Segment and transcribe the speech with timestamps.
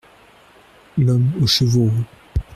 [0.97, 2.05] L’homme aux cheveux roux.